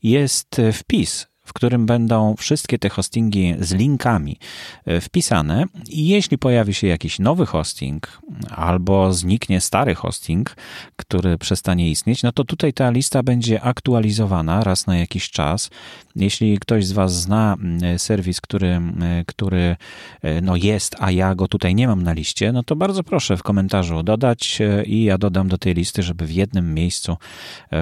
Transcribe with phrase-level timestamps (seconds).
[0.04, 4.38] jest wpis w którym będą wszystkie te hostingi z linkami
[4.86, 10.56] e, wpisane i jeśli pojawi się jakiś nowy hosting albo zniknie stary hosting,
[10.96, 15.70] który przestanie istnieć, no to tutaj ta lista będzie aktualizowana raz na jakiś czas.
[16.16, 17.58] Jeśli ktoś z Was zna
[17.98, 18.82] serwis, który,
[19.28, 19.76] który
[20.22, 23.38] e, no jest, a ja go tutaj nie mam na liście, no to bardzo proszę
[23.38, 27.18] w komentarzu dodać e, i ja dodam do tej listy, żeby w jednym miejscu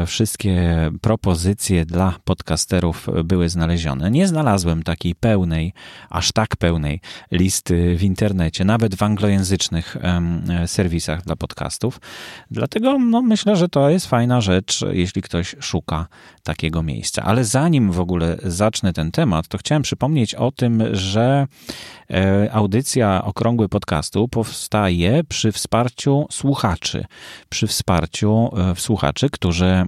[0.05, 4.11] wszystkie propozycje dla podcasterów były znalezione.
[4.11, 5.73] Nie znalazłem takiej pełnej,
[6.09, 6.99] aż tak pełnej
[7.31, 9.97] listy w internecie, nawet w anglojęzycznych
[10.65, 12.01] serwisach dla podcastów.
[12.51, 16.07] Dlatego no, myślę, że to jest fajna rzecz, jeśli ktoś szuka
[16.43, 17.23] takiego miejsca.
[17.23, 21.47] Ale zanim w ogóle zacznę ten temat, to chciałem przypomnieć o tym, że
[22.11, 27.05] e, audycja Okrągły Podcastu powstaje przy wsparciu słuchaczy.
[27.49, 29.85] Przy wsparciu e, słuchaczy, którzy e,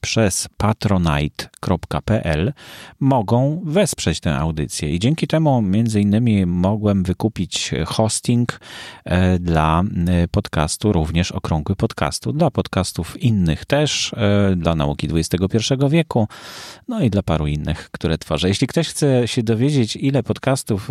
[0.00, 2.52] przez patronite.pl
[3.00, 4.90] mogą wesprzeć tę audycję.
[4.90, 8.60] I dzięki temu, między innymi, mogłem wykupić hosting
[9.04, 15.74] e, dla e, podcastu, również okrągły podcastu, dla podcastów innych też, e, dla nauki XXI
[15.90, 16.28] wieku,
[16.88, 18.48] no i dla paru innych, które tworzę.
[18.48, 20.88] Jeśli ktoś chce się dowiedzieć, ile podcastów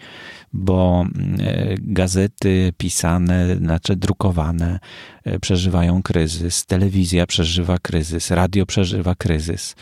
[0.52, 1.06] bo
[1.38, 4.78] e, gazety pisane, znaczy drukowane,
[5.24, 9.74] e, przeżywają kryzys, telewizja przeżywa kryzys, radio przeżywa kryzys.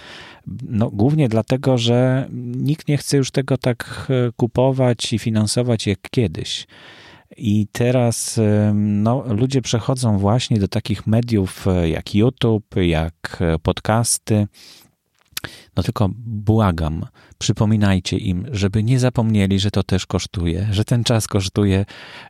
[0.69, 5.99] No, głównie dlatego, że nikt nie chce już tego tak e, kupować i finansować jak
[6.11, 6.67] kiedyś.
[7.37, 8.41] I teraz
[8.75, 14.47] no, ludzie przechodzą właśnie do takich mediów e, jak YouTube, jak e, podcasty.
[15.77, 17.07] No tylko błagam,
[17.39, 21.85] Przypominajcie im, żeby nie zapomnieli, że to też kosztuje, że ten czas kosztuje,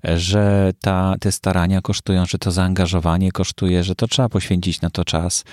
[0.04, 5.04] że ta, te starania kosztują, że to zaangażowanie kosztuje, że to trzeba poświęcić na to
[5.04, 5.44] czas.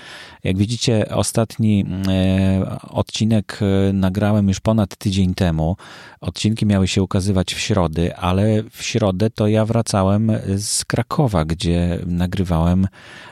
[0.44, 5.76] Jak widzicie, ostatni e, odcinek e, nagrałem już ponad tydzień temu.
[6.22, 12.00] Odcinki miały się ukazywać w środę, ale w środę to ja wracałem z Krakowa, gdzie
[12.06, 12.88] nagrywałem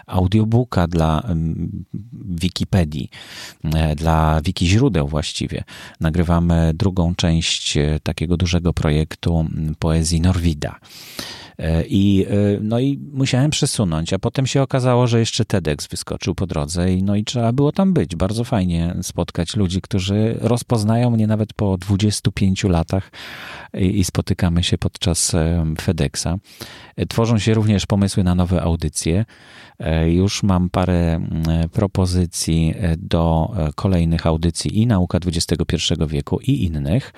[0.07, 1.23] audiobooka dla
[2.29, 3.09] Wikipedii,
[3.63, 5.63] e, dla wiki źródeł właściwie.
[6.09, 9.45] Nagrywamy drugą część takiego dużego projektu
[9.79, 10.79] poezji Norwida.
[11.59, 16.35] E, I, e, no i musiałem przesunąć, a potem się okazało, że jeszcze TEDx wyskoczył
[16.35, 18.15] po drodze i, no i trzeba było tam być.
[18.15, 23.11] Bardzo fajnie spotkać ludzi, którzy rozpoznają mnie nawet po 25 latach
[23.73, 26.27] i, i spotykamy się podczas e, FedExa.
[27.09, 29.25] Tworzą się również pomysły na nowe audycje.
[30.05, 31.21] Już mam parę
[31.71, 35.75] propozycji do kolejnych audycji i Nauka XXI
[36.07, 37.13] wieku i innych.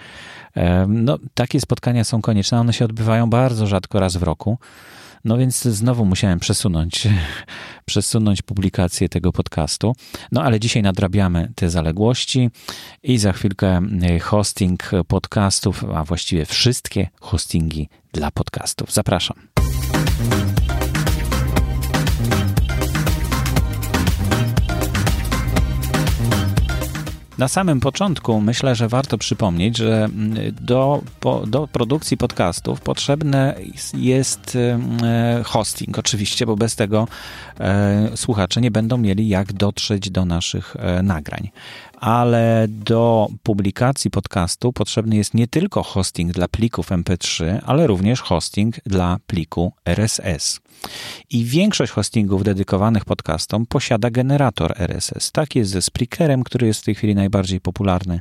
[0.87, 2.59] No, takie spotkania są konieczne.
[2.59, 4.57] One się odbywają bardzo rzadko raz w roku.
[5.25, 7.07] No więc znowu musiałem przesunąć,
[7.85, 9.95] przesunąć publikację tego podcastu.
[10.31, 12.49] No ale dzisiaj nadrabiamy te zaległości
[13.03, 18.93] i za chwilkę e, hosting podcastów, a właściwie wszystkie hostingi dla podcastów.
[18.93, 19.37] Zapraszam.
[27.41, 31.01] Na samym początku myślę, że warto przypomnieć, że mm, do,
[31.47, 33.53] do produkcji podcastów potrzebny
[33.93, 34.57] jest
[35.03, 37.07] e, hosting, oczywiście, bo bez tego
[37.59, 41.49] e, słuchacze nie będą mieli jak dotrzeć do naszych e, nagrań
[42.01, 48.75] ale do publikacji podcastu potrzebny jest nie tylko hosting dla plików MP3, ale również hosting
[48.85, 50.59] dla pliku RSS.
[51.29, 55.31] I większość hostingów dedykowanych podcastom posiada generator RSS.
[55.31, 58.19] Tak jest ze Spreakerem, który jest w tej chwili najbardziej popularny.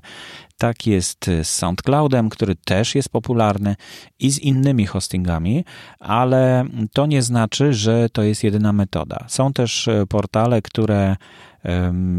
[0.59, 3.77] Tak jest z SoundCloudem, który też jest popularny
[4.19, 5.65] i z innymi hostingami,
[6.01, 9.25] ale to nie znaczy, że to jest jedyna metoda.
[9.29, 11.17] Są też portale, które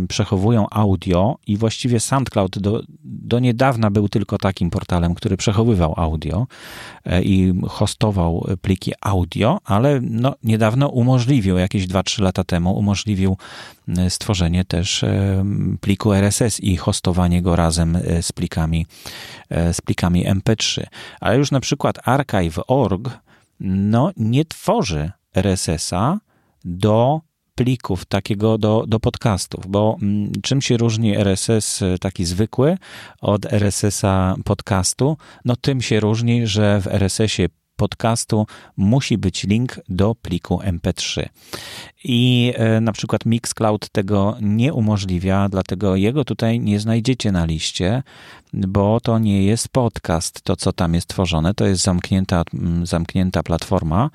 [0.08, 6.48] przechowują audio i właściwie SoundCloud do, do niedawna był tylko takim portalem, który przechowywał audio
[7.06, 13.38] e, i hostował pliki audio, ale no, niedawno umożliwił, jakieś 2-3 lata temu, umożliwił
[14.10, 15.06] stworzenie też
[15.82, 18.86] pliku RSS i hostowanie go razem e, z plikami,
[19.50, 20.84] e, z plikami MP3.
[21.20, 23.10] Ale już na przykład archive.org
[23.60, 26.20] no, nie tworzy RSS-a
[26.66, 27.22] do
[27.64, 32.78] plików takiego do, do podcastów, bo mm, czym się różni RSS taki zwykły
[33.22, 35.18] od RSS-a podcastu?
[35.46, 37.50] No tym się różni, że w RSS-ie
[37.82, 38.46] podcastu
[38.78, 41.30] musi być link do pliku MP3.
[42.04, 48.04] I e, na przykład Mixcloud tego nie umożliwia, dlatego jego tutaj nie znajdziecie na liście,
[48.54, 52.44] bo to nie jest podcast, to co tam jest tworzone, to jest zamknięta,
[52.84, 54.10] zamknięta platforma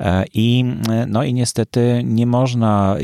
[0.00, 2.96] e, i e, no i niestety nie można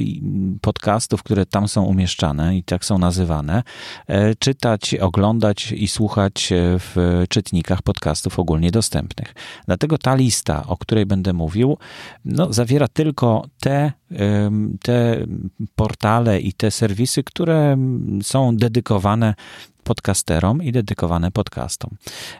[0.60, 3.62] podcastów, które tam są umieszczane i tak są nazywane,
[4.38, 9.34] czytać, oglądać i słuchać w czytnikach podcastów ogólnie dostępnych.
[9.66, 11.78] Dlatego ta lista, o której będę mówił,
[12.24, 13.92] no, zawiera tylko te
[14.82, 15.26] te
[15.74, 17.76] portale i te serwisy, które
[18.22, 19.34] są dedykowane
[19.84, 21.90] podcasterom i dedykowane podcastom.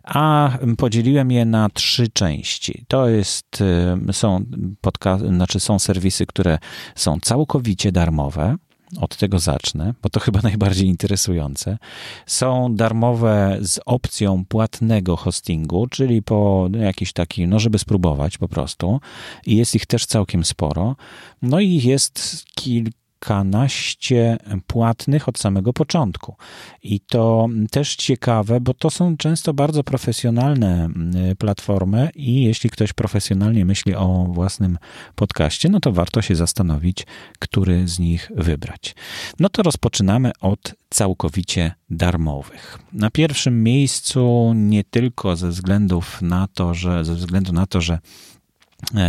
[0.05, 2.84] A podzieliłem je na trzy części.
[2.88, 3.64] To jest,
[4.12, 4.44] są,
[4.82, 6.58] podca- znaczy są serwisy, które
[6.94, 8.56] są całkowicie darmowe,
[9.00, 11.79] od tego zacznę, bo to chyba najbardziej interesujące.
[12.26, 19.00] Są darmowe z opcją płatnego hostingu, czyli po jakiś taki, no żeby spróbować po prostu.
[19.46, 20.96] I jest ich też całkiem sporo.
[21.43, 26.37] No i jest kilka kilkanaście płatnych od samego początku.
[26.82, 32.93] I to też ciekawe, bo to są często bardzo profesjonalne mm, platformy i jeśli ktoś
[32.93, 34.79] profesjonalnie myśli o własnym
[35.15, 37.06] podcaście, no to warto się zastanowić,
[37.39, 38.94] który z nich wybrać.
[39.39, 42.79] No to rozpoczynamy od całkowicie darmowych.
[42.93, 47.98] Na pierwszym miejscu nie tylko ze względów na to, że ze względu na to, że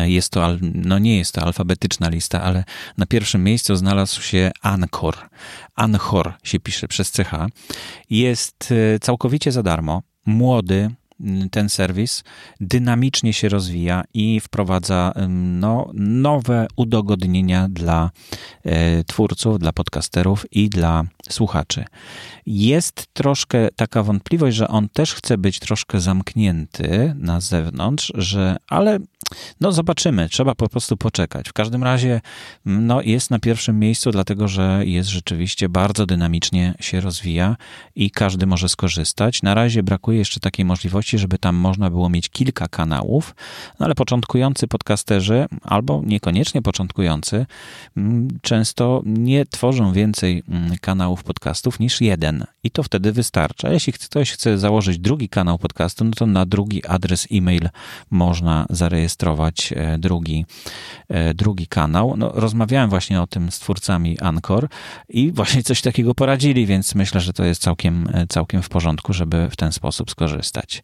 [0.06, 2.64] jest to, no nie jest to alfabetyczna lista, ale
[2.98, 5.16] na pierwszym miejscu znalazł się Anchor.
[5.76, 7.32] Anchor się pisze przez CH.
[8.10, 10.02] Jest e, całkowicie za darmo.
[10.26, 10.90] Młody,
[11.52, 12.24] ten serwis
[12.60, 18.12] dynamicznie się rozwija i wprowadza no, nowe udogodnienia dla
[18.64, 21.86] e, twórców, dla podcasterów i dla słuchaczy.
[22.46, 29.00] Jest troszkę taka wątpliwość, że on też chce być troszkę zamknięty na zewnątrz, że ale
[29.62, 31.50] no zobaczymy, trzeba po prostu poczekać.
[31.50, 32.22] W każdym razie
[32.66, 37.56] no, jest na pierwszym miejscu, dlatego że jest rzeczywiście bardzo dynamicznie się rozwija
[37.96, 39.44] i każdy może skorzystać.
[39.44, 43.36] Na razie brakuje jeszcze takiej możliwości, żeby tam można było mieć kilka kanałów,
[43.80, 47.46] no ale początkujący podcasterzy albo niekoniecznie początkujący
[48.42, 50.44] często nie tworzą więcej
[50.82, 53.70] kanałów kanałów podcastów niż jeden i to wtedy wystarcza.
[53.70, 57.70] Jeśli ktoś chce założyć drugi kanał podcastu, no to na drugi adres e-mail
[58.10, 60.46] można zarejestrować e, drugi,
[61.10, 62.16] e, drugi kanał.
[62.18, 64.68] No, rozmawiałem właśnie o tym z twórcami Anchor
[65.10, 69.14] i właśnie coś takiego poradzili, więc myślę, że to jest całkiem, e, całkiem w porządku,
[69.14, 70.84] żeby w ten sposób skorzystać.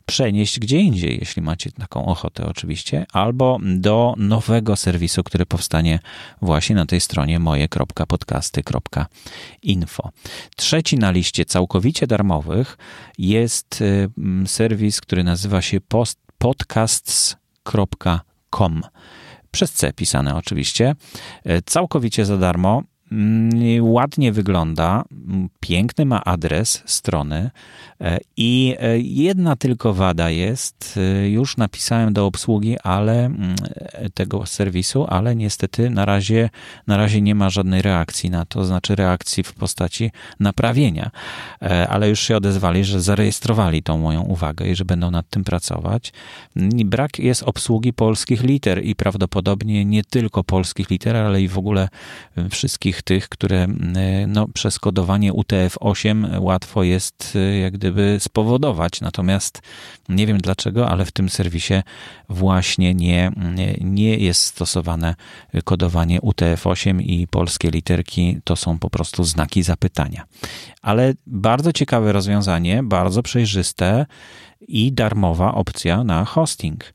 [0.05, 5.99] przenieść gdzie indziej, jeśli macie taką ochotę oczywiście, albo do nowego serwisu, który powstanie
[6.41, 10.11] właśnie na tej stronie moje.podcasty.info.
[10.55, 12.77] Trzeci na liście całkowicie darmowych
[13.17, 14.09] jest y,
[14.45, 15.77] serwis, który nazywa się
[16.37, 18.81] podcasts.com.
[19.51, 20.95] Przez C pisane oczywiście.
[21.49, 22.83] Y, całkowicie za darmo.
[23.15, 25.03] Mm, ładnie wygląda,
[25.59, 27.51] piękny ma adres strony
[28.01, 33.55] e, i e, jedna tylko wada jest, e, już napisałem do obsługi, ale mm,
[34.13, 36.49] tego serwisu, ale niestety na razie,
[36.87, 41.11] na razie nie ma żadnej reakcji na to, znaczy reakcji w postaci naprawienia,
[41.89, 46.13] ale już się odezwali, że zarejestrowali tą moją uwagę i że będą nad tym pracować.
[46.85, 51.89] Brak jest obsługi polskich liter i prawdopodobnie nie tylko polskich liter, ale i w ogóle
[52.49, 53.67] wszystkich wszystkich tych, które
[54.27, 59.01] no, przez kodowanie UTF-8 łatwo jest e, jak gdyby spowodować.
[59.01, 59.61] Natomiast
[60.09, 61.73] nie wiem dlaczego, ale w tym serwisie
[62.29, 63.31] właśnie nie,
[63.81, 65.15] nie jest stosowane
[65.63, 70.23] kodowanie UTF-8 i polskie literki to są po prostu znaki zapytania.
[70.81, 74.05] Ale bardzo ciekawe rozwiązanie, bardzo przejrzyste
[74.61, 76.93] i darmowa opcja na hosting.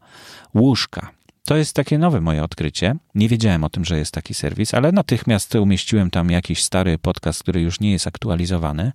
[0.54, 1.10] Łóżka.
[1.44, 2.94] To jest takie nowe moje odkrycie.
[3.14, 7.42] Nie wiedziałem o tym, że jest taki serwis, ale natychmiast umieściłem tam jakiś stary podcast,
[7.42, 8.92] który już nie jest aktualizowany.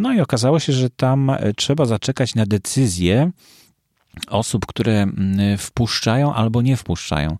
[0.00, 3.30] No i okazało się, że tam trzeba zaczekać na decyzję
[4.28, 5.06] osób, które
[5.58, 7.36] wpuszczają albo nie wpuszczają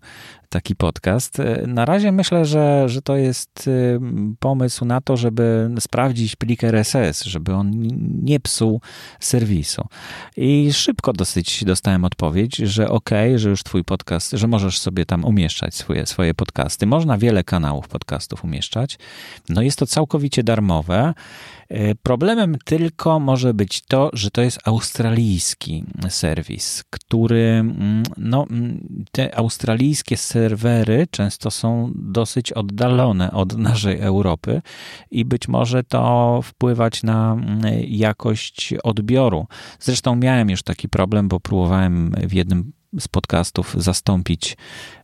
[0.51, 1.39] taki podcast.
[1.39, 3.99] E, na razie myślę, że, że to jest y,
[4.39, 7.71] pomysł na to, żeby sprawdzić plik RSS, żeby on
[8.23, 8.81] nie psuł
[9.19, 9.87] serwisu.
[10.37, 15.25] I szybko dosyć dostałem odpowiedź, że ok, że już twój podcast, że możesz sobie tam
[15.25, 16.87] umieszczać swoje, swoje podcasty.
[16.87, 18.97] Można wiele kanałów podcastów umieszczać.
[19.49, 21.13] No jest to całkowicie darmowe.
[21.71, 29.05] E, problemem tylko może być to, że to jest australijski serwis, który, mm, no, mm,
[29.11, 34.61] te australijskie serwery często są dosyć oddalone od naszej Europy
[35.11, 39.47] i być może to wpływać na mm, jakość odbioru.
[39.79, 44.57] Zresztą miałem już taki problem, bo próbowałem w jednym z podcastów zastąpić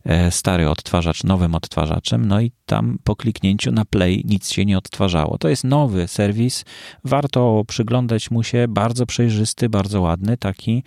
[0.04, 4.78] e, stary odtwarzacz nowym odtwarzaczem, no i tam po kliknięciu na play nic się nie
[4.78, 5.38] odtwarzało.
[5.38, 6.64] To jest nowy serwis,
[7.04, 10.82] warto przyglądać mu się, bardzo przejrzysty, bardzo ładny, taki,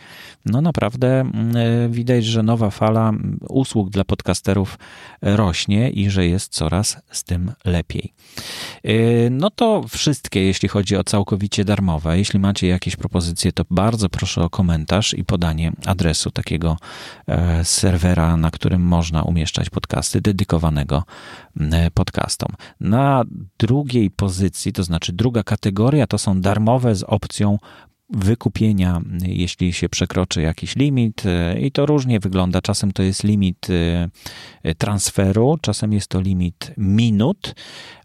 [0.46, 3.13] no naprawdę mm, e, widać, że nowa fala
[3.50, 4.77] usług dla podcasterów
[5.22, 8.13] rośnie i że jest coraz z tym lepiej.
[8.84, 8.93] E,
[9.29, 12.17] no to wszystkie, jeśli chodzi o całkowicie darmowe.
[12.17, 16.90] Jeśli macie jakieś propozycje, to bardzo proszę o komentarz i podanie adresu takiego e,
[17.63, 21.03] serwera, na którym można umieszczać podcasty, dedykowanego
[21.93, 22.50] podcastom.
[22.79, 23.24] Na
[23.60, 27.57] drugiej pozycji, to znaczy druga kategoria, to są darmowe z opcją
[28.13, 31.24] wykupienia, jeśli się przekroczy jakiś limit,
[31.62, 32.62] i to różnie wygląda.
[32.62, 33.68] Czasem to jest limit
[34.63, 37.56] e, transferu, czasem jest to limit minut,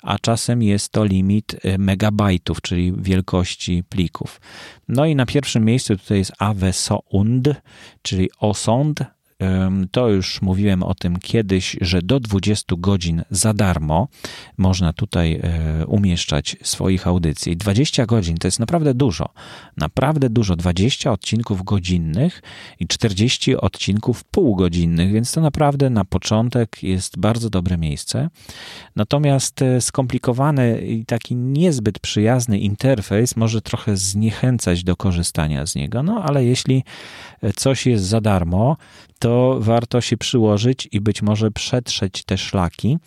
[0.02, 4.40] a czasem jest to limit e, megabajtów, czyli wielkości plików.
[4.88, 7.48] No i na pierwszym miejscu tutaj jest Ave Sound,
[8.02, 9.00] czyli osąd,
[9.90, 14.08] to już mówiłem o tym kiedyś, że do 20 godzin za darmo
[14.56, 17.56] można tutaj e, umieszczać swoich audycji.
[17.56, 19.28] 20 godzin to jest naprawdę dużo.
[19.76, 20.56] Naprawdę dużo.
[20.56, 22.42] 20 odcinków godzinnych
[22.80, 28.30] i 40 odcinków półgodzinnych, więc to naprawdę na początek jest bardzo dobre miejsce.
[28.96, 36.02] Natomiast e, skomplikowany i taki niezbyt przyjazny interfejs może trochę zniechęcać do korzystania z niego.
[36.02, 36.84] No ale jeśli
[37.42, 38.76] e, coś jest za darmo,
[39.18, 42.98] to warto się przyłożyć i być może przetrzeć te szlaki,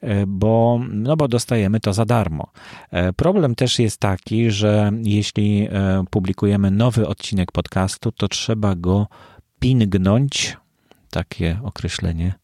[0.00, 2.50] e, bo, no bo dostajemy to za darmo.
[2.90, 9.06] E, problem też jest taki, że jeśli e, publikujemy nowy odcinek podcastu, to trzeba go
[9.60, 10.56] pingnąć
[11.10, 12.34] takie określenie.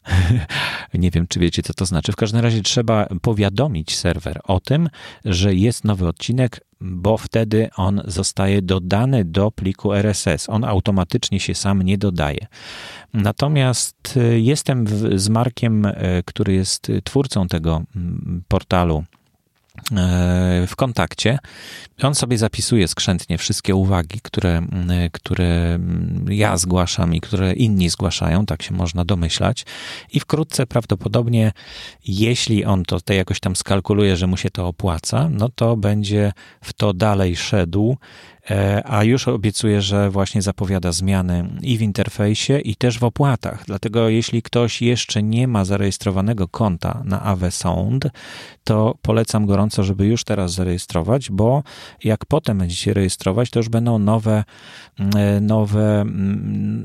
[0.94, 2.12] Nie wiem, czy wiecie, co to znaczy.
[2.12, 4.88] W każdym razie trzeba powiadomić serwer o tym,
[5.24, 10.48] że jest nowy odcinek, bo wtedy on zostaje dodany do pliku RSS.
[10.48, 12.46] On automatycznie się sam nie dodaje.
[13.14, 14.86] Natomiast y, jestem
[15.18, 15.94] z Markiem, y,
[16.26, 17.82] który jest twórcą tego
[18.48, 19.04] portalu
[20.66, 21.38] w kontakcie.
[22.02, 24.62] On sobie zapisuje skrzętnie wszystkie uwagi, które,
[25.12, 25.78] które
[26.28, 29.66] ja zgłaszam i które inni zgłaszają, tak się można domyślać.
[30.12, 31.52] I wkrótce prawdopodobnie,
[32.06, 36.32] jeśli on to, to jakoś tam skalkuluje, że mu się to opłaca, no to będzie
[36.62, 38.35] w to dalej szedł E,
[38.84, 43.64] a już obiecuję, że właśnie zapowiada zmiany i w interfejsie, i też w opłatach.
[43.66, 48.04] Dlatego jeśli ktoś jeszcze nie ma zarejestrowanego konta na Awe Sound,
[48.64, 51.62] to polecam gorąco, żeby już teraz zarejestrować, bo
[52.04, 54.44] jak potem będziecie rejestrować, to już będą nowe,
[55.16, 56.04] e, nowe,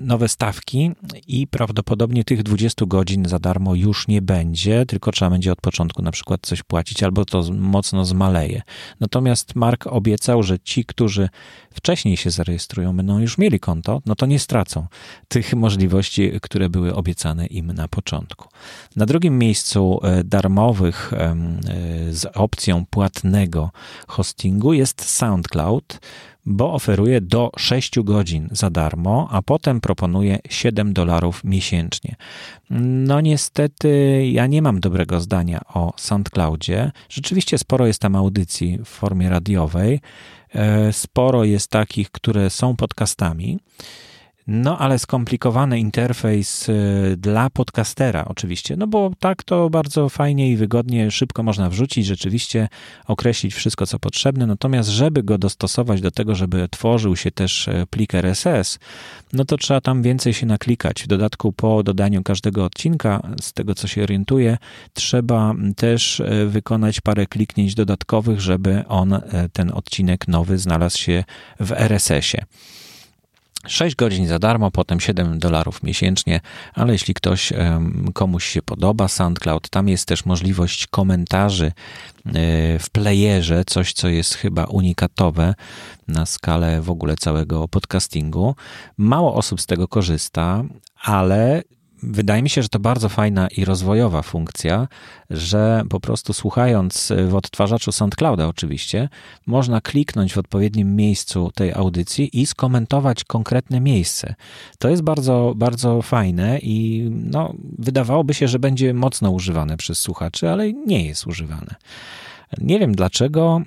[0.02, 0.92] nowe stawki
[1.28, 6.02] i prawdopodobnie tych 20 godzin za darmo już nie będzie, tylko trzeba będzie od początku
[6.02, 8.62] na przykład coś płacić, albo to mocno zmaleje.
[9.00, 11.30] Natomiast Mark obiecał, że ci, którzy
[11.74, 14.88] wcześniej się zarejestrują, będą już mieli konto, no to nie stracą
[15.28, 18.50] tych możliwości, które były obiecane im na początku.
[18.96, 21.36] Na drugim miejscu e, darmowych e,
[22.12, 23.72] z opcją płatnego
[24.08, 26.00] hostingu jest SoundCloud,
[26.46, 32.16] bo oferuje do 6 godzin za darmo, a potem proponuje 7 dolarów miesięcznie.
[32.70, 36.92] No niestety ja nie mam dobrego zdania o SoundCloudzie.
[37.10, 40.02] Rzeczywiście sporo jest tam audycji w formie radiowej.
[40.56, 43.60] E, sporo jest takich, które są podcastami.
[44.48, 46.74] No, ale skomplikowany interfejs e,
[47.18, 48.76] dla podcastera, oczywiście.
[48.76, 52.70] No, bo tak to bardzo fajnie i wygodnie, szybko można wrzucić, rzeczywiście
[53.08, 54.48] określić wszystko, co potrzebne.
[54.48, 58.80] Natomiast, żeby go dostosować do tego, żeby tworzył się też e, plik RSS,
[59.34, 61.04] no to trzeba tam więcej się naklikać.
[61.04, 64.58] W dodatku, po dodaniu każdego odcinka, z tego co się orientuję,
[64.94, 69.22] trzeba też wykonać parę kliknięć dodatkowych, żeby on,
[69.54, 71.24] ten odcinek nowy, znalazł się
[71.60, 72.46] w RSS-ie.
[73.68, 76.40] 6 godzin za darmo, potem 7 dolarów miesięcznie,
[76.74, 77.54] ale jeśli ktoś
[78.14, 81.72] komuś się podoba SoundCloud, tam jest też możliwość komentarzy e,
[82.80, 85.56] w playerze, coś co jest chyba unikatowe
[86.08, 88.56] na skalę w ogóle całego podcastingu.
[88.98, 90.64] Mało osób z tego korzysta,
[91.04, 91.64] ale
[92.04, 94.88] wydaje mi się, że to bardzo fajna i rozwojowa funkcja,
[95.30, 99.10] że po prostu słuchając w odtwarzaczu SoundClouda oczywiście,
[99.46, 104.36] można kliknąć w odpowiednim miejscu tej audycji i skomentować konkretne miejsce.
[104.80, 110.50] To jest bardzo, bardzo fajne i no, wydawałoby się, że będzie mocno używane przez słuchaczy,
[110.50, 111.76] ale nie jest używane.
[112.58, 113.62] Nie wiem dlaczego,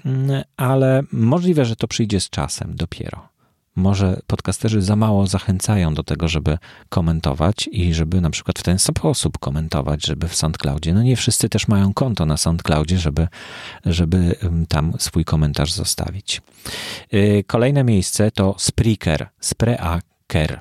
[0.56, 3.33] ale możliwe, że to przyjdzie z czasem dopiero
[3.76, 6.58] może podcasterzy za mało zachęcają do tego, żeby
[6.88, 10.94] komentować i żeby na przykład w ten sposób komentować, żeby w SoundCloudzie.
[10.94, 13.28] No nie wszyscy też mają konto na SoundCloudzie, żeby,
[13.86, 14.36] żeby
[14.68, 16.42] tam swój komentarz zostawić.
[17.14, 20.60] Y, kolejne miejsce to Spreaker, Spreaker.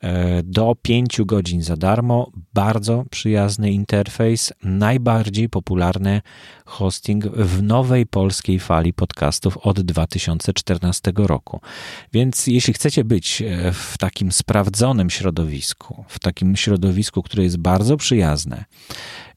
[0.00, 2.30] E, do 5 godzin za darmo.
[2.54, 6.22] Bardzo przyjazny interfejs, najbardziej popularny
[6.64, 11.60] hosting w nowej polskiej fali podcastów od 2014 roku.
[12.12, 17.96] Więc jeśli chcecie być e, w takim sprawdzonym środowisku, w takim środowisku, które jest bardzo
[17.96, 18.64] przyjazne,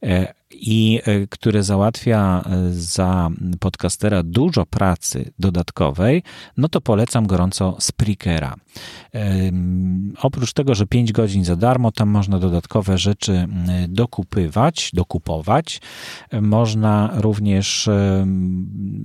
[0.03, 0.33] e,
[0.65, 6.23] i e, które załatwia e, za podcastera dużo pracy dodatkowej,
[6.57, 8.55] no to polecam gorąco Spreakera.
[10.21, 13.47] Oprócz tego, że 5 godzin za darmo, tam można dodatkowe rzeczy
[13.87, 15.81] dokupywać, dokupować.
[16.41, 17.89] Można również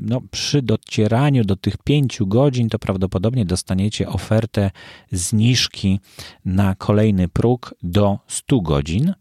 [0.01, 4.71] no, przy docieraniu do tych 5 godzin, to prawdopodobnie dostaniecie ofertę
[5.13, 6.01] zniżki
[6.45, 9.15] na kolejny próg do 100 godzin.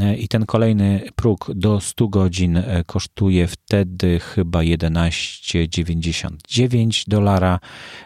[0.00, 7.60] E, i ten kolejny próg do 100 godzin e, kosztuje wtedy chyba 11,99 dolara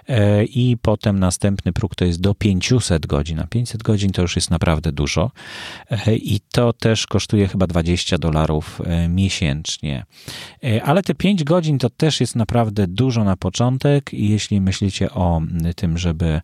[0.08, 4.36] e, i potem następny próg to jest do 500 godzin, a 500 godzin to już
[4.36, 5.30] jest naprawdę dużo
[6.08, 10.04] i to też kosztuje chyba 20 dolarów miesięcznie.
[10.82, 15.40] Ale te 5 godzin to też jest naprawdę dużo na początek i jeśli myślicie o
[15.76, 16.40] tym, żeby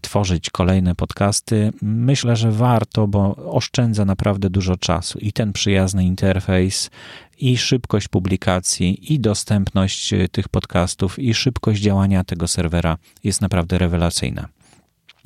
[0.00, 6.90] tworzyć kolejne podcasty, myślę, że warto, bo oszczędza naprawdę dużo czasu i ten przyjazny interfejs,
[7.38, 13.78] i szybkość publikacji, i dostępność e, tych podcastów, i szybkość działania tego serwera jest naprawdę
[13.78, 14.48] rewelacyjna.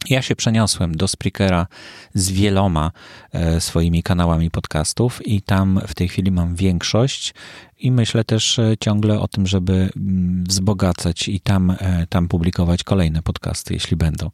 [0.08, 1.66] Ja się przeniosłem do Spreakera
[2.14, 2.92] z wieloma
[3.32, 7.34] e, swoimi kanałami podcastów i tam w tej chwili mam większość
[7.78, 11.76] i myślę też e, ciągle o tym, żeby mm, wzbogacać i tam,
[12.08, 14.30] tam publikować kolejne podcasty, jeśli będą.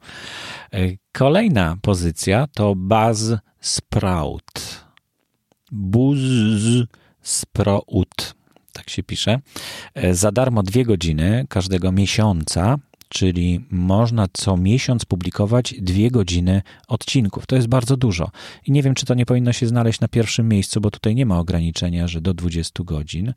[1.12, 4.84] Kolejna pozycja to Buzz Sprout.
[5.72, 6.20] Buzz
[7.22, 8.34] Sprout.
[8.72, 9.40] Tak się pisze.
[9.94, 12.78] E, za darmo dwie godziny każdego miesiąca
[13.12, 17.46] czyli można co miesiąc publikować dwie godziny odcinków.
[17.46, 18.30] To jest bardzo dużo.
[18.66, 21.26] I nie wiem, czy to nie powinno się znaleźć na pierwszym miejscu, bo tutaj nie
[21.26, 23.34] ma ograniczenia, że do 20 godzin.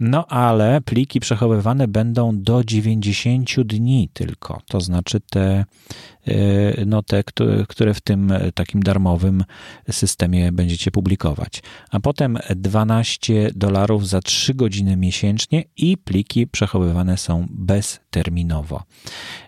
[0.00, 4.60] No ale pliki przechowywane będą do 90 dni tylko.
[4.68, 5.64] To znaczy te
[6.86, 7.24] no te,
[7.68, 9.44] które w tym e, takim darmowym
[9.90, 11.62] systemie będziecie publikować.
[11.90, 18.82] A potem 12 dolarów za 3 godziny miesięcznie i pliki przechowywane są bezterminowo.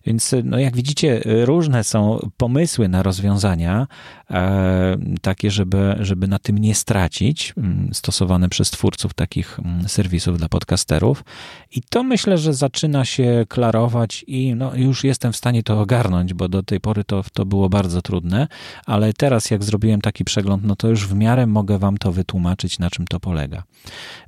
[0.07, 3.87] Więc no jak widzicie, różne są pomysły na rozwiązania,
[4.31, 7.55] e, takie, żeby, żeby na tym nie stracić,
[7.93, 11.25] stosowane przez twórców takich serwisów dla podcasterów.
[11.71, 16.35] I to myślę, że zaczyna się klarować i no, już jestem w stanie to ogarnąć,
[16.35, 18.49] bo do tej pory to, to było bardzo trudne,
[18.87, 22.79] ale teraz jak zrobiłem taki przegląd, no to już w miarę mogę wam to wytłumaczyć,
[22.79, 23.63] na czym to polega.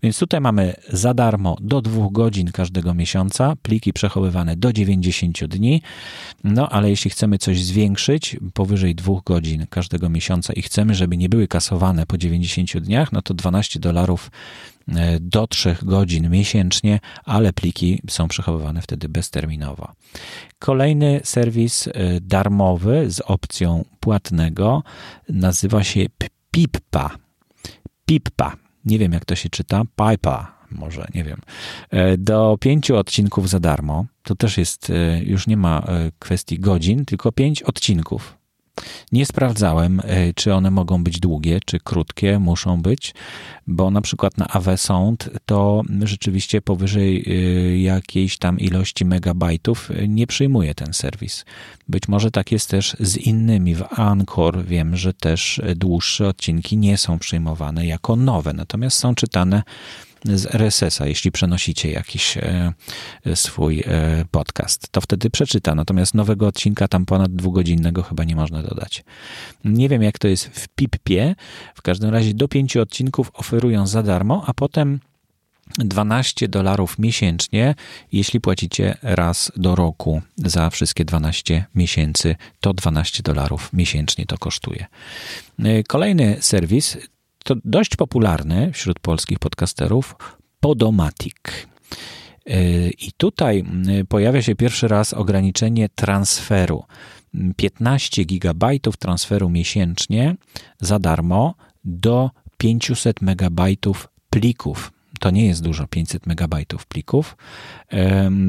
[0.02, 5.82] Więc tutaj mamy za darmo do dwóch godzin każdego miesiąca, pliki przechowywane do 90 dni,
[6.44, 11.28] no ale jeśli chcemy coś zwiększyć powyżej dwóch godzin każdego miesiąca i chcemy, żeby nie
[11.28, 14.30] były kasowane po 90 dniach, no to 12 dolarów
[15.20, 19.92] do 3 godzin miesięcznie, ale pliki są przechowywane wtedy bezterminowo.
[20.58, 24.82] Kolejny serwis e, darmowy z opcją płatnego
[25.28, 26.06] nazywa się
[26.50, 27.10] Pippa.
[28.06, 28.56] Pippa.
[28.84, 29.82] Nie wiem, jak to się czyta.
[29.96, 31.40] Pipa, może, nie wiem.
[31.90, 34.06] E, do pięciu odcinków za darmo.
[34.22, 35.86] To też jest, już nie ma
[36.18, 38.39] kwestii godzin, tylko pięć odcinków.
[39.12, 43.14] Nie sprawdzałem, e, czy one mogą być długie, czy krótkie muszą być,
[43.66, 50.26] bo na przykład na AweSound to rzeczywiście powyżej e, jakiejś tam ilości megabajtów e, nie
[50.26, 51.44] przyjmuje ten serwis.
[51.88, 53.74] Być może tak jest też z innymi.
[53.74, 59.62] W Anchor wiem, że też dłuższe odcinki nie są przyjmowane jako nowe, natomiast są czytane
[60.24, 62.72] z RSS-a, jeśli przenosicie jakiś e,
[63.34, 65.74] swój e, podcast, to wtedy przeczyta.
[65.74, 69.04] Natomiast nowego odcinka tam ponad dwugodzinnego chyba nie można dodać.
[69.64, 71.34] Nie wiem, jak to jest w PIP-ie.
[71.74, 75.00] W każdym razie do pięciu odcinków oferują za darmo, a potem
[75.78, 77.74] 12 dolarów miesięcznie,
[78.12, 84.86] jeśli płacicie raz do roku za wszystkie 12 miesięcy, to 12 dolarów miesięcznie to kosztuje.
[85.58, 86.96] E, kolejny serwis
[87.44, 90.14] to dość popularny wśród polskich podcasterów
[90.60, 91.36] Podomatic.
[92.46, 93.64] E, I tutaj
[94.08, 96.84] pojawia się pierwszy raz ograniczenie transferu.
[97.56, 100.36] 15 GB transferu miesięcznie
[100.80, 103.60] za darmo do 500 MB
[104.30, 104.92] plików.
[105.20, 106.54] To nie jest dużo, 500 MB
[106.88, 107.36] plików.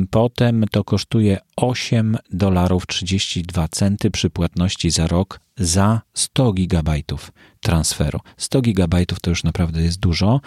[0.10, 7.32] Potem to kosztuje 8 dolarów 32 centy przy płatności za rok za 100 gigabajtów
[7.62, 8.20] transferu.
[8.38, 10.42] 100 gigabajtów to już naprawdę jest dużo.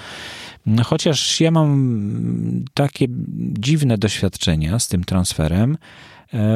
[0.85, 3.07] Chociaż ja mam takie
[3.59, 5.79] dziwne doświadczenia z tym transferem,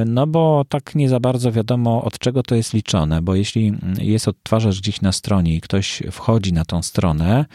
[0.07, 4.29] no bo tak nie za bardzo wiadomo, od czego to jest liczone, bo jeśli jest
[4.29, 7.47] odtwarzacz gdzieś na stronie i ktoś wchodzi na tą stronę,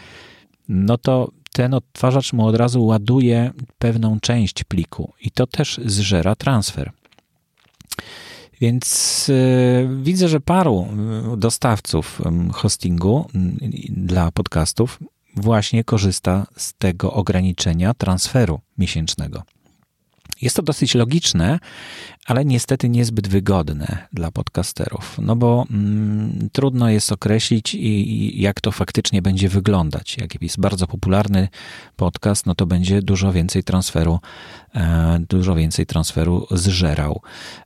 [0.68, 6.36] no to ten odtwarzacz mu od razu ładuje pewną część pliku i to też zżera
[6.36, 6.92] transfer.
[8.60, 10.88] Więc yy, widzę, że paru
[11.36, 13.26] dostawców hostingu
[13.88, 14.98] dla podcastów
[15.36, 19.42] właśnie korzysta z tego ograniczenia transferu miesięcznego.
[20.42, 21.58] Jest to dosyć logiczne,
[22.26, 28.60] ale niestety niezbyt wygodne dla podcasterów, no bo mm, trudno jest określić, i, i jak
[28.60, 30.16] to faktycznie będzie wyglądać.
[30.18, 31.48] Jak jest bardzo popularny
[31.96, 34.20] podcast, no to będzie dużo więcej transferu,
[34.74, 37.20] e, dużo więcej transferu zżerał.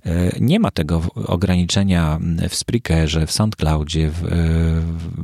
[0.06, 2.18] E, nie ma tego ograniczenia
[2.48, 4.22] w Spreakerze, w SoundCloudzie, w,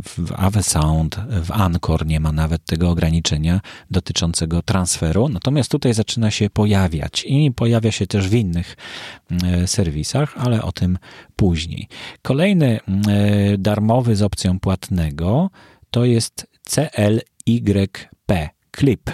[0.04, 5.94] w, w Ave Sound, w Anchor nie ma nawet tego ograniczenia dotyczącego transferu, natomiast tutaj
[5.94, 8.76] zaczyna się pojawiać i pojawia się też w innych
[9.23, 9.23] E,
[9.66, 10.98] serwisach, ale o tym
[11.36, 11.88] później.
[12.22, 15.50] Kolejny e, darmowy z opcją płatnego
[15.90, 19.10] to jest CLYP, Clip.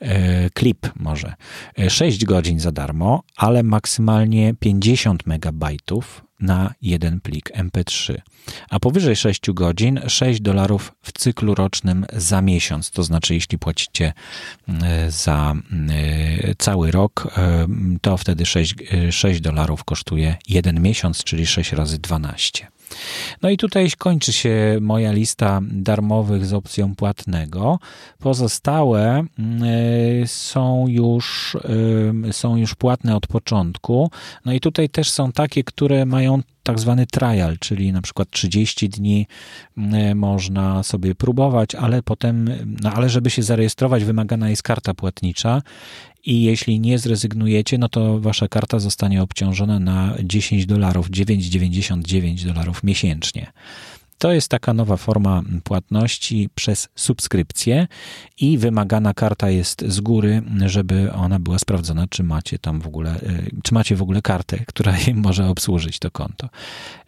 [0.00, 1.34] E, Clip może.
[1.88, 8.14] 6 godzin za darmo, ale maksymalnie 50 megabajtów na jeden plik MP3.
[8.70, 12.90] A powyżej 6 godzin 6 dolarów w cyklu rocznym za miesiąc.
[12.90, 14.12] To znaczy, jeśli płacicie
[14.68, 17.66] e, za e, cały rok, e,
[18.00, 18.74] to wtedy 6,
[19.10, 22.71] 6 dolarów kosztuje jeden miesiąc, czyli 6 razy 12.
[23.42, 27.78] No i tutaj kończy się moja lista darmowych z opcją płatnego.
[28.18, 29.62] Pozostałe mm,
[30.22, 31.56] e, są już,
[32.28, 34.10] e, są już płatne od początku.
[34.44, 38.88] No i tutaj też są takie, które mają tak zwany trial, czyli na przykład 30
[38.88, 39.26] dni
[39.78, 42.50] mm, można sobie próbować, ale potem,
[42.82, 45.62] no ale żeby się zarejestrować, wymagana jest karta płatnicza
[46.24, 52.82] i jeśli nie zrezygnujecie, no to wasza karta zostanie obciążona na 10 dolarów, 9,99 dolarów
[52.82, 53.52] miesięcznie.
[54.22, 57.86] To jest taka nowa forma płatności przez subskrypcję
[58.40, 63.10] i wymagana karta jest z góry, żeby ona była sprawdzona, czy macie tam w ogóle,
[63.10, 63.20] e,
[63.62, 66.48] czy macie w ogóle kartę, która może obsłużyć to konto.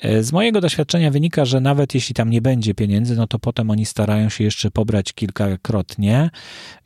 [0.01, 3.71] E, z mojego doświadczenia wynika, że nawet jeśli tam nie będzie pieniędzy, no to potem
[3.71, 6.31] oni starają się jeszcze pobrać kilkakrotnie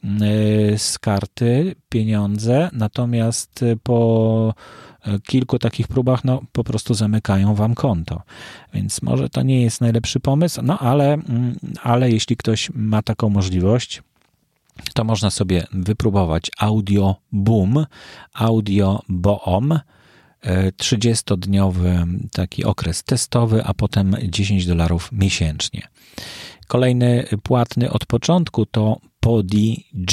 [0.04, 4.54] e, z karty pieniądze, natomiast po
[5.26, 8.22] kilku takich próbach, no po prostu zamykają wam konto.
[8.74, 13.28] Więc może to nie jest najlepszy pomysł, no ale, mm, ale jeśli ktoś ma taką
[13.28, 14.02] możliwość,
[14.94, 17.86] to można sobie wypróbować Audio Boom,
[18.34, 19.80] Audio Boom,
[20.76, 25.88] 30-dniowy taki okres testowy, a potem 10 dolarów miesięcznie.
[26.66, 30.12] Kolejny płatny od początku to PodiG.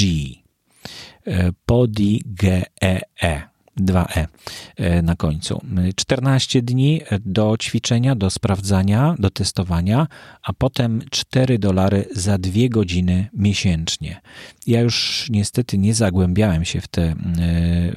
[1.65, 3.54] PodiGEE.
[3.79, 3.85] E.
[3.85, 4.27] 2E
[4.75, 5.61] e, na końcu.
[5.95, 10.07] 14 dni do ćwiczenia, do sprawdzania, do testowania,
[10.43, 14.21] a potem 4 dolary za 2 godziny miesięcznie.
[14.67, 17.15] Ja już niestety nie zagłębiałem się w te, e,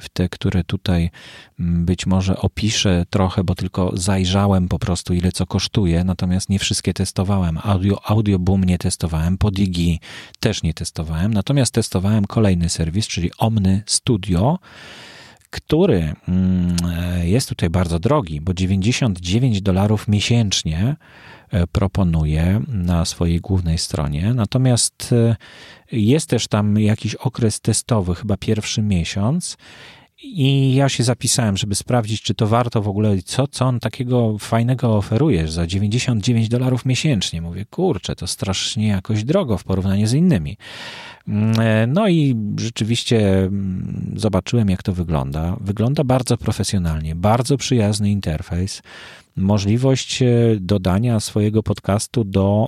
[0.01, 1.09] w te które tutaj
[1.59, 6.93] być może opiszę trochę, bo tylko zajrzałem po prostu ile co kosztuje, natomiast nie wszystkie
[6.93, 7.59] testowałem.
[7.63, 9.99] Audio, Audioboom nie testowałem, Podigi
[10.39, 14.59] też nie testowałem, natomiast testowałem kolejny serwis, czyli Omny Studio,
[15.49, 16.75] który mm,
[17.21, 20.95] jest tutaj bardzo drogi, bo 99 dolarów miesięcznie
[21.51, 24.33] e, proponuje na swojej głównej stronie.
[24.33, 25.35] Natomiast e,
[25.91, 29.57] jest też tam jakiś okres testowy, chyba pierwszy miesiąc.
[30.23, 34.37] I ja się zapisałem, żeby sprawdzić, czy to warto w ogóle, co, co on takiego
[34.37, 37.41] fajnego oferujesz za 99 dolarów miesięcznie.
[37.41, 40.57] Mówię, kurczę, to strasznie jakoś drogo w porównaniu z innymi.
[41.27, 45.57] Mm, e, no i rzeczywiście mm, zobaczyłem, jak to wygląda.
[45.61, 48.81] Wygląda bardzo profesjonalnie, bardzo przyjazny interfejs
[49.35, 50.27] możliwość e,
[50.59, 52.67] dodania swojego podcastu do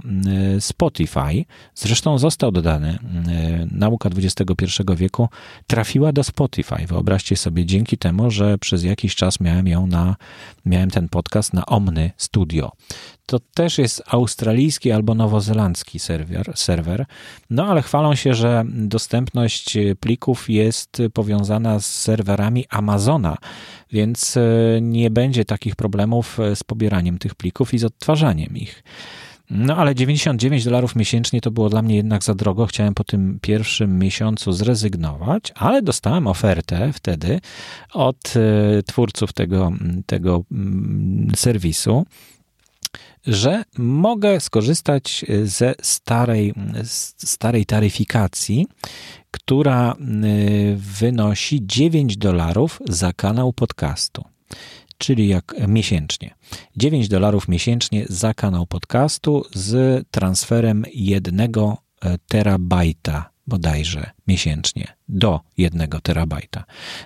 [0.56, 1.46] e, Spotify.
[1.76, 2.98] Zresztą został dodany.
[3.72, 5.30] Nauka XXI wieku
[5.68, 6.88] trafiła do Spotify.
[6.88, 10.16] Wyobraźcie sobie, dzięki temu, że przez jakiś czas miałem ją na,
[10.66, 12.72] miałem ten podcast na Omny Studio
[13.32, 17.06] to też jest australijski albo nowozelandzki serwer, serwer.
[17.50, 23.38] No ale chwalą się, że dostępność plików jest powiązana z serwerami Amazona,
[23.92, 24.42] więc e,
[24.82, 28.84] nie będzie takich problemów z pobieraniem tych plików i z odtwarzaniem ich.
[29.50, 32.66] No ale 99 dolarów miesięcznie to było dla mnie jednak za drogo.
[32.66, 37.40] Chciałem po tym pierwszym miesiącu zrezygnować, ale dostałem ofertę wtedy
[37.94, 38.34] od
[38.86, 39.72] twórców tego,
[40.06, 42.06] tego mm, serwisu
[43.28, 46.54] że mogę skorzystać ze starej,
[47.18, 48.68] starej taryfikacji,
[49.32, 54.24] która y, wynosi 9 dolarów za kanał podcastu.
[54.98, 56.36] czyli jak miesięcznie.
[56.78, 66.02] 9 dolarów miesięcznie za kanał podcastu z transferem jednego e, terabajta bodajże miesięcznie do jednego
[66.02, 66.64] terabajta.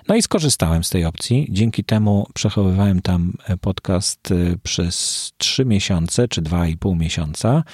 [0.08, 1.46] No i skorzystałem z tej opcji.
[1.50, 7.64] Dzięki temu przechowywałem tam e, podcast e, przez 3 miesiące czy 2,5 miesiąca.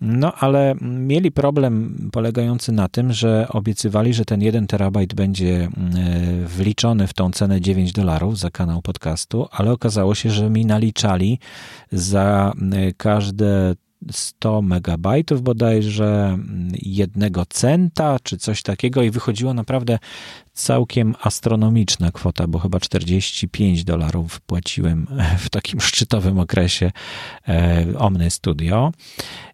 [0.00, 5.68] No, ale mieli problem polegający na tym, że obiecywali, że ten 1 terabajt będzie e,
[6.46, 11.38] wliczony w tą cenę 9 dolarów za kanał podcastu, ale okazało się, że mi naliczali
[11.92, 12.52] za
[12.96, 13.74] każde
[14.10, 16.38] 100 megabajtów bodajże,
[16.72, 19.98] jednego centa czy coś takiego i wychodziło naprawdę
[20.54, 25.06] całkiem astronomiczna kwota, bo chyba 45 dolarów płaciłem
[25.38, 26.90] w takim szczytowym okresie
[27.48, 28.92] e, Omny Studio.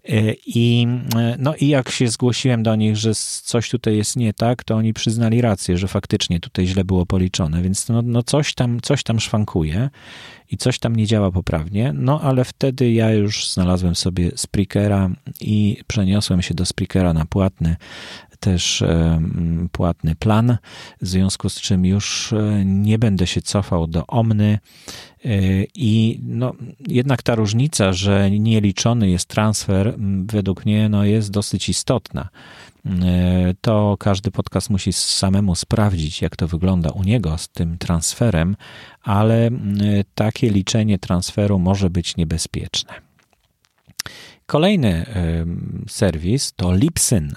[0.08, 0.86] E, I,
[1.16, 4.74] e, no i jak się zgłosiłem do nich, że coś tutaj jest nie tak, to
[4.74, 9.02] oni przyznali rację, że faktycznie tutaj źle było policzone, więc no, no coś, tam, coś
[9.02, 9.90] tam szwankuje
[10.50, 15.10] i coś tam nie działa poprawnie, no ale wtedy ja już znalazłem sobie Spreakera
[15.40, 17.76] i przeniosłem się do Spreakera na płatny
[18.40, 19.20] też e,
[19.72, 20.56] płatny plan,
[21.00, 24.58] w związku z czym już e, nie będę się cofał do Omny
[25.24, 25.28] e,
[25.74, 26.52] i no,
[26.88, 29.94] jednak ta różnica, że nieliczony jest transfer,
[30.26, 32.28] według mnie no, jest dosyć istotna.
[33.60, 38.56] To każdy podcast musi samemu sprawdzić, jak to wygląda u niego z tym transferem,
[39.02, 39.50] ale
[40.14, 43.09] takie liczenie transferu może być niebezpieczne.
[44.50, 45.06] Kolejny
[45.88, 47.32] serwis to Lipsyn.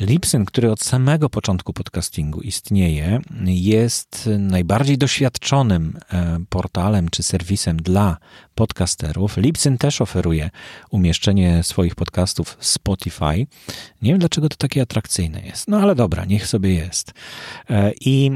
[0.00, 5.98] Lipsyn, który od samego początku podcastingu istnieje, jest najbardziej doświadczonym
[6.48, 8.16] portalem czy serwisem dla
[8.54, 9.36] podcasterów.
[9.36, 10.50] Lipsyn też oferuje
[10.90, 13.46] umieszczenie swoich podcastów w Spotify.
[14.02, 17.12] Nie wiem, dlaczego to takie atrakcyjne jest, no ale dobra, niech sobie jest.
[17.70, 18.30] E, I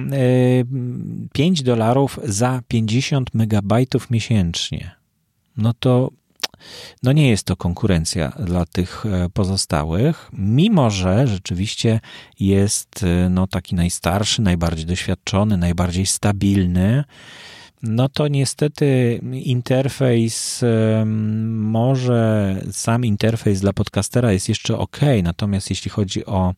[1.32, 4.90] 5 dolarów za 50 megabajtów miesięcznie.
[5.56, 6.10] No to
[7.02, 12.00] no nie jest to konkurencja dla tych e, pozostałych, mimo że rzeczywiście
[12.40, 17.04] jest e, no, taki najstarszy, najbardziej doświadczony, najbardziej stabilny
[17.84, 20.64] no to niestety interfejs,
[21.46, 26.54] może sam interfejs dla podcastera jest jeszcze ok, natomiast jeśli chodzi o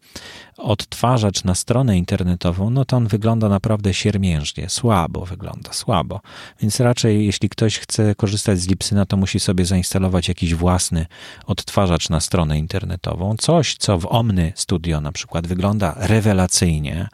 [0.56, 6.20] odtwarzacz na stronę internetową, no to on wygląda naprawdę siermiężnie, słabo wygląda, słabo.
[6.60, 11.06] Więc raczej jeśli ktoś chce korzystać z Lipsyna, to musi sobie zainstalować jakiś własny
[11.46, 13.36] odtwarzacz na stronę internetową.
[13.38, 17.08] Coś, co w Omny Studio na przykład wygląda rewelacyjnie,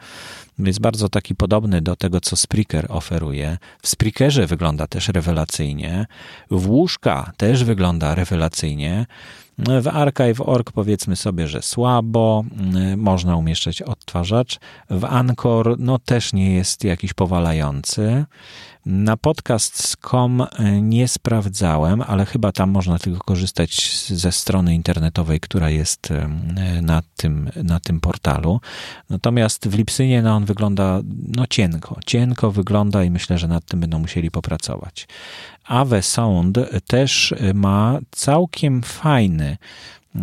[0.59, 3.57] jest bardzo taki podobny do tego, co Spreaker oferuje.
[3.81, 6.05] W Spreakerze wygląda też rewelacyjnie,
[6.51, 9.05] w łóżka też wygląda rewelacyjnie.
[9.57, 12.43] W Archive.org powiedzmy sobie, że słabo,
[12.97, 14.59] można umieszczać odtwarzacz.
[14.89, 18.25] W Anchor no też nie jest jakiś powalający.
[18.85, 25.69] Na podcast.com e, nie sprawdzałem, ale chyba tam można tylko korzystać ze strony internetowej, która
[25.69, 26.29] jest e,
[26.81, 28.61] na tym, na tym portalu.
[29.09, 31.01] Natomiast w Lipsynie no, on wygląda
[31.35, 31.99] no, cienko.
[32.05, 35.07] Cienko wygląda i myślę, że nad tym będą musieli popracować.
[35.65, 39.57] Ave Sound też ma całkiem fajny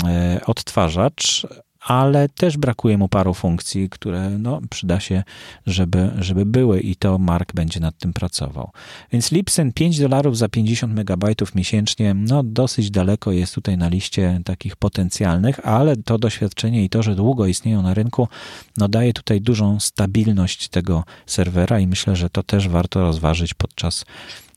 [0.05, 1.47] e, odtwarzacz,
[1.81, 5.23] ale też brakuje mu paru funkcji, które no, przyda się,
[5.67, 8.71] żeby, żeby były i to Mark będzie nad tym pracował.
[9.13, 14.41] Więc Lipsyn 5 dolarów za 50 megabajtów miesięcznie, no dosyć daleko jest tutaj na liście
[14.45, 18.29] takich potencjalnych, ale to doświadczenie i to, że długo istnieją na rynku,
[18.77, 24.05] no daje tutaj dużą stabilność tego serwera i myślę, że to też warto rozważyć podczas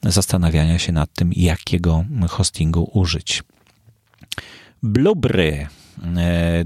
[0.03, 3.43] zastanawiania się nad tym, jakiego hostingu użyć.
[4.83, 5.67] Blubry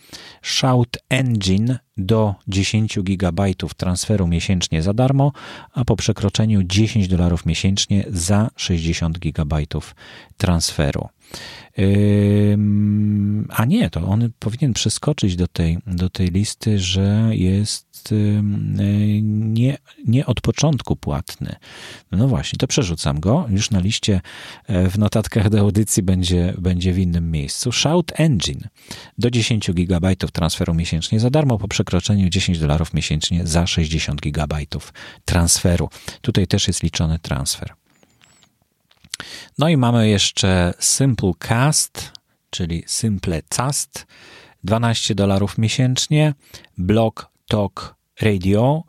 [0.42, 3.42] Shout Engine do 10 GB
[3.76, 5.32] transferu miesięcznie za darmo,
[5.72, 9.56] a po przekroczeniu 10 dolarów miesięcznie za 60 GB
[10.36, 11.08] transferu.
[13.48, 17.87] A nie, to on powinien przeskoczyć do tej, do tej listy, że jest
[19.22, 21.56] nie, nie od początku płatny.
[22.12, 23.46] No właśnie, to przerzucam go.
[23.50, 24.20] Już na liście
[24.66, 27.72] e, w notatkach do audycji będzie, będzie w innym miejscu.
[27.72, 28.68] Shout Engine
[29.18, 34.56] do 10 GB transferu miesięcznie za darmo, po przekroczeniu 10 dolarów miesięcznie za 60 GB
[35.24, 35.88] transferu.
[36.20, 37.74] Tutaj też jest liczony transfer.
[39.58, 42.12] No i mamy jeszcze Simple Cast,
[42.50, 44.06] czyli Simple Cast,
[44.64, 46.34] 12 dolarów miesięcznie,
[46.78, 48.82] Blog Talk Radio,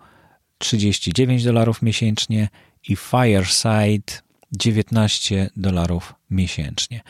[0.58, 2.50] 39 dolarów miesięcznie
[2.88, 4.14] i Fireside,
[4.52, 7.02] 19 dolarów miesięcznie.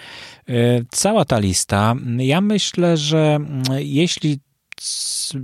[0.49, 0.53] E,
[0.91, 4.39] cała ta lista, ja myślę, że mm, jeśli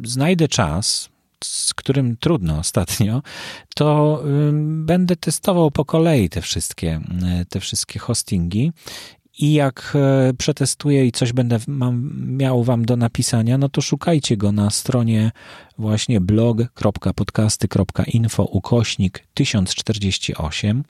[0.03, 1.09] znajdę czas,
[1.43, 3.21] z którym trudno ostatnio,
[3.75, 4.23] to
[4.61, 7.01] będę testował po kolei te wszystkie,
[7.49, 8.71] te wszystkie hostingi
[9.39, 14.37] i jak e, przetestuję i coś będę mam, miał wam do napisania, no to szukajcie
[14.37, 15.31] go na stronie
[15.77, 20.83] właśnie blog.podcasty.info ukośnik 1048.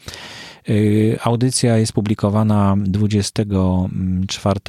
[0.69, 4.59] Y, audycja jest publikowana 24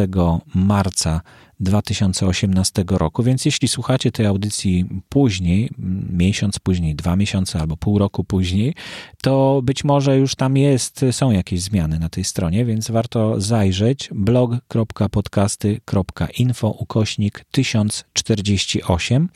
[0.54, 1.20] marca
[1.60, 5.70] 2018 roku, więc jeśli słuchacie tej audycji później,
[6.10, 8.74] miesiąc później, dwa miesiące albo pół roku później,
[9.22, 14.08] to być może już tam jest, są jakieś zmiany na tej stronie, więc warto zajrzeć
[14.12, 19.28] blog.podcasty.info ukośnik 1048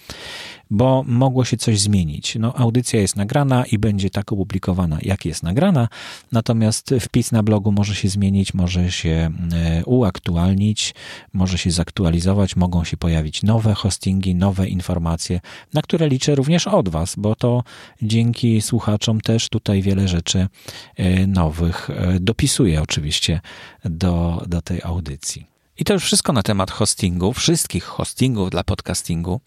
[0.71, 2.37] bo mogło się coś zmienić.
[2.41, 5.89] No, audycja jest nagrana i będzie tak opublikowana, jak jest nagrana,
[6.33, 10.95] natomiast wpis na blogu może się zmienić, może się e, uaktualnić,
[11.33, 15.41] może się zaktualizować, mogą się pojawić nowe hostingi, nowe informacje,
[15.75, 17.63] na które liczę również od Was, bo to
[18.03, 20.49] dzięki słuchaczom też tutaj wiele rzeczy
[20.97, 23.41] e, nowych e, dopisuję oczywiście
[23.85, 25.50] do, do tej audycji.
[25.81, 29.41] I to już wszystko na temat hostingu, wszystkich hostingów dla podcastingu.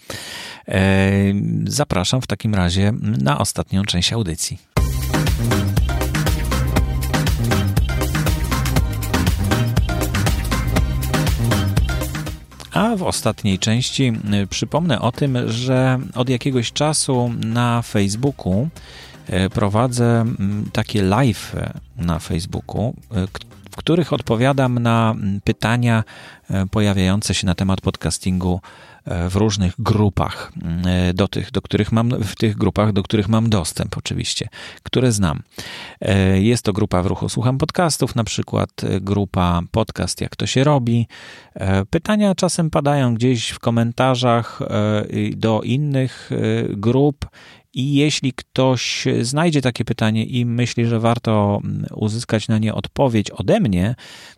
[0.67, 1.11] E,
[1.65, 4.57] zapraszam w takim razie na ostatnią część audycji.
[12.71, 18.69] A w ostatniej części e, przypomnę o tym, że od jakiegoś czasu na Facebooku
[19.27, 20.25] e, prowadzę
[20.71, 21.55] takie live
[21.97, 22.93] na Facebooku,
[23.73, 26.03] w których odpowiadam na mm, pytania
[26.49, 28.61] e, pojawiające się na temat podcastingu
[29.05, 33.03] e, w różnych grupach, mm, e, do tych, do których mam, w tych grupach, do
[33.03, 34.49] których mam dostęp oczywiście,
[34.83, 35.41] które znam.
[36.33, 38.69] Jest to grupa w ruchu Słucham Podcastów, na przykład
[39.01, 41.07] grupa Podcast Jak to się robi.
[41.89, 44.59] Pytania czasem padają gdzieś w komentarzach
[45.35, 46.29] do innych
[46.69, 47.25] grup
[47.73, 53.31] i jeśli ktoś znajdzie takie pytanie i myśli, że warto mm, uzyskać na nie odpowiedź
[53.31, 53.95] ode mnie,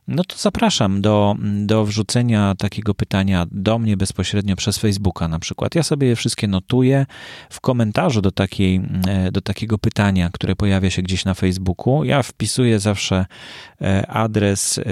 [0.08, 5.76] no to zapraszam do, do wrzucenia takiego pytania do mnie bezpośrednio przez Facebooka na przykład.
[5.76, 7.06] Ja sobie je wszystkie notuję
[7.50, 12.04] w komentarzu do, takiej, e, do takiego pytania, które pojawia się gdzieś na Facebooku.
[12.04, 13.26] Ja wpisuję zawsze
[13.82, 14.84] e, adres e,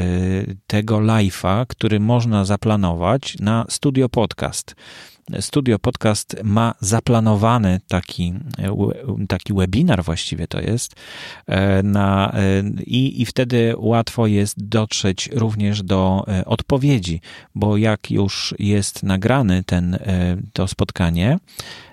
[0.68, 4.76] tego live'a, który można zaplanować na Studio Podcast.
[5.40, 8.34] Studio Podcast ma zaplanowany taki,
[9.28, 10.96] taki webinar, właściwie to jest,
[11.48, 17.22] e, na, e, i, i wtedy łatwo jest dotrzeć również do e, odpowiedzi,
[17.56, 19.98] bo jak już jest nagrany ten,
[20.54, 21.38] to spotkanie,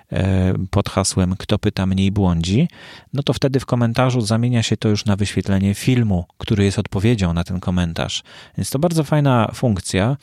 [0.69, 2.67] pod hasłem Kto pyta mniej błądzi,
[3.13, 7.33] no to wtedy w komentarzu zamienia się to już na wyświetlenie filmu, który jest odpowiedzią
[7.33, 8.23] na ten komentarz.
[8.57, 10.17] Więc to bardzo fajna funkcja.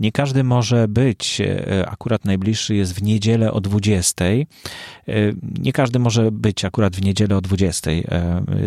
[0.00, 4.24] Nie każdy może być, e, akurat najbliższy jest w niedzielę o 20.
[4.24, 4.44] E,
[5.58, 7.90] nie każdy może być akurat w niedzielę o 20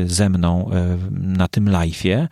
[0.05, 0.70] ze mną
[1.11, 2.28] na tym live'ie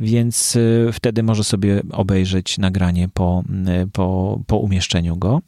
[0.00, 0.58] więc
[0.92, 3.44] wtedy może sobie obejrzeć nagranie po,
[3.92, 5.40] po, po umieszczeniu go.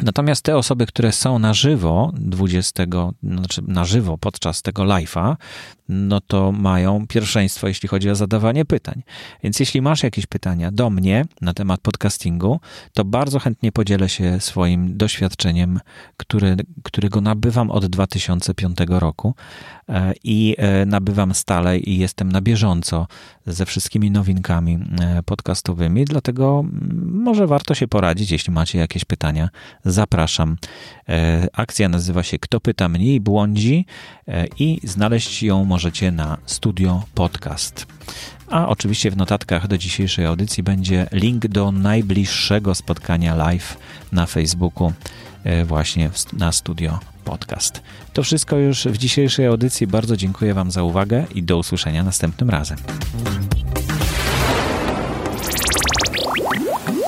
[0.00, 2.84] Natomiast te osoby, które są na żywo 20,
[3.22, 5.36] znaczy na żywo podczas tego live'a,
[5.88, 9.02] no to mają pierwszeństwo, jeśli chodzi o zadawanie pytań.
[9.42, 12.60] Więc jeśli masz jakieś pytania do mnie na temat podcastingu,
[12.92, 15.80] to bardzo chętnie podzielę się swoim doświadczeniem,
[16.16, 19.34] który, którego nabywam od 2005 roku
[19.88, 23.06] e, i e, nabywam stale i jestem na bieżąco
[23.46, 26.64] ze wszystkimi nowinkami e, podcastowymi, dlatego
[27.06, 29.48] może warto się poradzić, jeśli macie jakieś pytania.
[29.84, 30.56] Zapraszam.
[31.52, 33.86] Akcja nazywa się Kto pyta mniej błądzi
[34.58, 37.86] i znaleźć ją możecie na Studio Podcast.
[38.52, 43.76] A oczywiście w notatkach do dzisiejszej audycji będzie link do najbliższego spotkania live
[44.12, 44.92] na Facebooku,
[45.44, 47.82] e, właśnie na Studio Podcast.
[48.12, 49.86] To wszystko już w dzisiejszej audycji.
[49.86, 52.78] Bardzo dziękuję Wam za uwagę i do usłyszenia następnym razem.